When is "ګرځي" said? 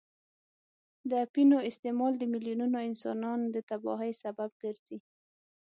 4.63-4.97